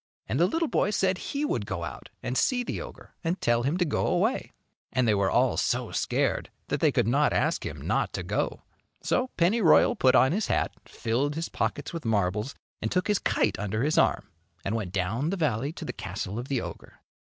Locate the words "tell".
3.39-3.61